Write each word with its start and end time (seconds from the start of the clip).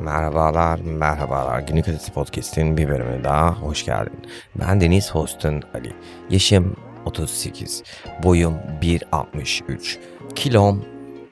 Merhabalar, 0.00 0.80
merhabalar. 0.80 1.60
Günlük 1.60 1.88
Ötesi 1.88 2.12
Podcast'in 2.12 2.76
bir 2.76 2.88
bölümüne 2.88 3.24
daha 3.24 3.50
hoş 3.54 3.84
geldin. 3.84 4.26
Ben 4.54 4.80
Deniz 4.80 5.10
Host'un 5.14 5.62
Ali. 5.74 5.92
Yaşım 6.30 6.76
38, 7.04 7.82
boyum 8.22 8.54
1.63, 8.82 9.98
kilom 10.34 10.84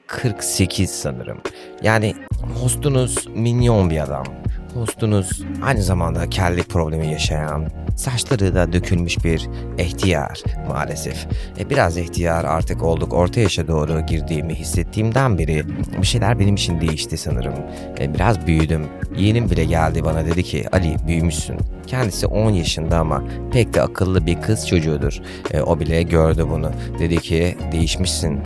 48 0.07 0.89
sanırım. 0.89 1.41
Yani 1.81 2.15
hostunuz 2.61 3.27
minyon 3.27 3.89
bir 3.89 4.03
adam. 4.03 4.25
Hostunuz 4.73 5.43
aynı 5.63 5.81
zamanda 5.81 6.29
kellik 6.29 6.69
problemi 6.69 7.11
yaşayan, 7.11 7.69
saçları 7.95 8.55
da 8.55 8.73
dökülmüş 8.73 9.23
bir 9.25 9.49
ihtiyar 9.77 10.43
maalesef. 10.67 11.27
E, 11.59 11.69
biraz 11.69 11.97
ihtiyar 11.97 12.43
artık 12.45 12.83
olduk. 12.83 13.13
Orta 13.13 13.39
yaşa 13.39 13.67
doğru 13.67 14.05
girdiğimi 14.05 14.55
hissettiğimden 14.55 15.37
beri 15.37 15.63
bir 16.01 16.07
şeyler 16.07 16.39
benim 16.39 16.55
için 16.55 16.81
değişti 16.81 17.17
sanırım. 17.17 17.53
E, 17.99 18.13
biraz 18.13 18.47
büyüdüm. 18.47 18.85
Yeğenim 19.17 19.49
bile 19.49 19.65
geldi 19.65 20.03
bana 20.03 20.25
dedi 20.25 20.43
ki 20.43 20.65
Ali 20.71 20.95
büyümüşsün. 21.07 21.57
Kendisi 21.87 22.27
10 22.27 22.51
yaşında 22.51 22.99
ama 22.99 23.23
pek 23.51 23.73
de 23.73 23.81
akıllı 23.81 24.25
bir 24.25 24.41
kız 24.41 24.67
çocuğudur. 24.67 25.19
E, 25.51 25.61
o 25.61 25.79
bile 25.79 26.03
gördü 26.03 26.45
bunu. 26.51 26.71
Dedi 26.99 27.17
ki 27.19 27.57
değişmişsin. 27.71 28.39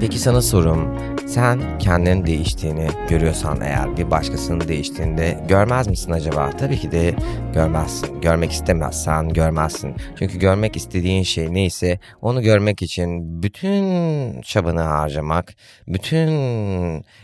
Peki 0.00 0.18
sana 0.18 0.42
sorum. 0.42 0.88
Sen 1.30 1.78
kendinin 1.78 2.26
değiştiğini 2.26 2.88
görüyorsan 3.08 3.60
eğer 3.60 3.96
bir 3.96 4.10
başkasının 4.10 4.68
değiştiğinde 4.68 5.44
görmez 5.48 5.88
misin 5.88 6.12
acaba? 6.12 6.50
Tabii 6.50 6.78
ki 6.78 6.92
de 6.92 7.14
görmezsin. 7.54 8.20
Görmek 8.20 8.52
istemezsen 8.52 9.28
görmezsin. 9.28 9.94
Çünkü 10.18 10.38
görmek 10.38 10.76
istediğin 10.76 11.22
şey 11.22 11.54
neyse 11.54 11.98
onu 12.22 12.42
görmek 12.42 12.82
için 12.82 13.42
bütün 13.42 14.40
çabanı 14.42 14.80
harcamak, 14.80 15.54
bütün 15.88 16.30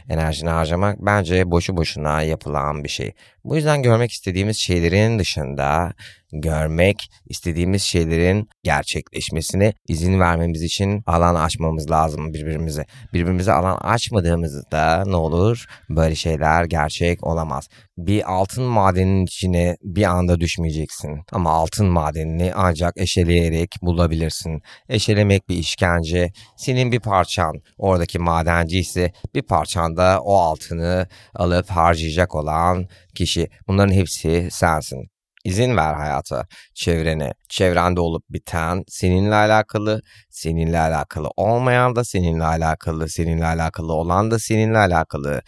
enerjini 0.09 0.50
harcamak 0.50 0.98
bence 1.00 1.50
boşu 1.50 1.77
boşuna 1.77 2.23
yapılan 2.23 2.84
bir 2.84 2.89
şey. 2.89 3.12
Bu 3.45 3.56
yüzden 3.56 3.83
görmek 3.83 4.12
istediğimiz 4.12 4.56
şeylerin 4.56 5.19
dışında 5.19 5.92
görmek 6.32 7.10
istediğimiz 7.27 7.82
şeylerin 7.82 8.48
gerçekleşmesine 8.62 9.72
izin 9.88 10.20
vermemiz 10.20 10.62
için 10.62 11.02
alan 11.06 11.34
açmamız 11.34 11.91
lazım 11.91 12.34
birbirimize. 12.34 12.86
Birbirimize 13.12 13.52
alan 13.52 13.77
açmadığımızda 13.77 15.05
ne 15.06 15.16
olur? 15.16 15.64
Böyle 15.91 16.14
şeyler 16.14 16.64
gerçek 16.64 17.24
olamaz. 17.24 17.68
Bir 17.98 18.33
altın 18.33 18.64
madeninin 18.64 19.24
içine 19.24 19.77
bir 19.83 20.02
anda 20.05 20.41
düşmeyeceksin. 20.41 21.20
Ama 21.33 21.50
altın 21.50 21.86
madenini 21.86 22.52
ancak 22.55 22.96
eşeleyerek 22.96 23.74
bulabilirsin. 23.83 24.62
Eşelemek 24.88 25.48
bir 25.48 25.56
işkence. 25.56 26.33
Senin 26.56 26.92
bir 26.92 27.00
parçan 27.00 27.55
oradaki 27.78 28.18
madenci 28.18 28.78
ise 28.78 29.12
bir 29.34 29.42
parçan 29.42 29.96
da 29.96 30.20
o 30.20 30.36
altını 30.36 31.08
alıp 31.34 31.70
harcayacak 31.70 32.34
olan 32.34 32.88
kişi. 33.14 33.48
Bunların 33.68 33.92
hepsi 33.92 34.48
sensin. 34.50 35.16
İzin 35.47 35.77
ver 35.77 35.94
hayata, 35.94 36.47
çevrene, 36.75 37.33
çevrende 37.48 38.00
olup 38.00 38.25
biten 38.30 38.84
seninle 38.89 39.34
alakalı, 39.34 40.00
seninle 40.30 40.78
alakalı 40.78 41.28
olmayan 41.36 41.97
da 41.97 42.05
seninle 42.05 42.44
alakalı, 42.44 43.08
seninle 43.08 43.47
alakalı 43.47 43.92
olan 43.92 44.30
da 44.30 44.39
seninle 44.39 44.78
alakalı. 44.78 45.42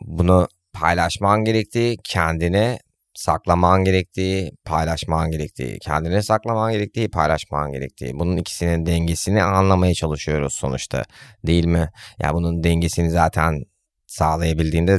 Bunu 0.00 0.48
paylaşman 0.72 1.44
gerektiği, 1.44 1.96
kendine 2.04 2.78
saklaman 3.14 3.84
gerektiği, 3.84 4.52
paylaşman 4.64 5.30
gerektiği, 5.30 5.78
kendine 5.78 6.22
saklaman 6.22 6.72
gerektiği, 6.72 7.10
paylaşman 7.10 7.72
gerektiği. 7.72 8.12
Bunun 8.14 8.36
ikisinin 8.36 8.86
dengesini 8.86 9.42
anlamaya 9.42 9.94
çalışıyoruz 9.94 10.52
sonuçta. 10.54 11.04
Değil 11.46 11.66
mi? 11.66 11.90
Ya 12.18 12.34
bunun 12.34 12.64
dengesini 12.64 13.10
zaten 13.10 13.62
sağlayabildiğinde 14.06 14.98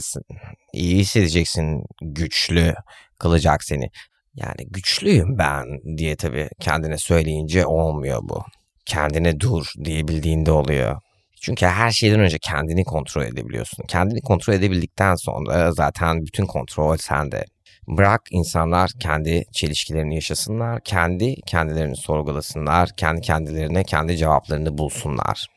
iyi 0.74 0.98
hissedeceksin, 0.98 1.84
güçlü 2.02 2.76
kılacak 3.20 3.64
seni. 3.64 3.90
Yani 4.36 4.68
güçlüyüm 4.70 5.38
ben 5.38 5.66
diye 5.98 6.16
tabii 6.16 6.50
kendine 6.60 6.98
söyleyince 6.98 7.66
olmuyor 7.66 8.20
bu. 8.24 8.44
Kendine 8.86 9.40
dur 9.40 9.66
diyebildiğinde 9.84 10.52
oluyor. 10.52 11.02
Çünkü 11.42 11.66
her 11.66 11.92
şeyden 11.92 12.20
önce 12.20 12.38
kendini 12.40 12.84
kontrol 12.84 13.24
edebiliyorsun. 13.24 13.84
Kendini 13.88 14.22
kontrol 14.22 14.54
edebildikten 14.54 15.16
sonra 15.16 15.72
zaten 15.72 16.26
bütün 16.26 16.46
kontrol 16.46 16.98
sende. 16.98 17.46
Bırak 17.88 18.22
insanlar 18.32 18.92
kendi 19.00 19.44
çelişkilerini 19.54 20.16
yaşasınlar, 20.16 20.80
kendi 20.84 21.36
kendilerini 21.36 21.96
sorgulasınlar, 21.96 22.90
kendi 22.98 23.22
kendilerine 23.22 23.84
kendi 23.84 24.18
cevaplarını 24.18 24.78
bulsunlar. 24.78 25.48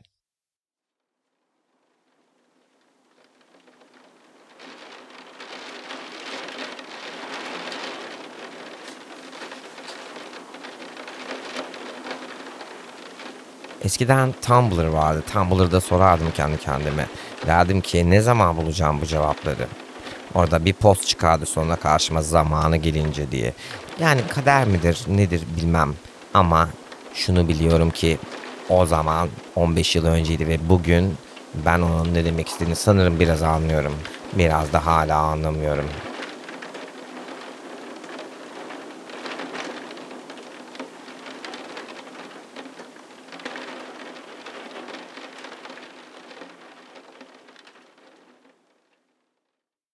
Eskiden 13.85 14.35
Tumblr 14.43 14.85
vardı. 14.85 15.23
Tumblr'da 15.33 15.81
sorardım 15.81 16.31
kendi 16.37 16.59
kendime. 16.59 17.07
Derdim 17.47 17.81
ki 17.81 18.11
ne 18.11 18.21
zaman 18.21 18.57
bulacağım 18.57 19.01
bu 19.01 19.07
cevapları? 19.07 19.67
Orada 20.35 20.65
bir 20.65 20.73
post 20.73 21.07
çıkardı 21.07 21.47
sonra 21.47 21.77
karşıma 21.77 22.23
zamanı 22.23 22.77
gelince 22.77 23.31
diye. 23.31 23.53
Yani 24.01 24.21
kader 24.29 24.67
midir 24.67 25.05
nedir 25.09 25.43
bilmem. 25.57 25.95
Ama 26.35 26.69
şunu 27.15 27.49
biliyorum 27.49 27.91
ki 27.91 28.19
o 28.69 28.87
zaman 28.87 29.29
15 29.57 29.97
yıl 29.97 30.07
önceydi 30.07 30.49
ve 30.49 30.69
bugün 30.69 31.15
ben 31.55 31.81
onun 31.81 32.15
ne 32.15 32.25
demek 32.25 32.49
istediğini 32.49 32.77
sanırım 32.77 33.21
biraz 33.21 33.43
anlıyorum. 33.43 33.95
Biraz 34.33 34.73
da 34.73 34.87
hala 34.87 35.17
anlamıyorum. 35.17 35.85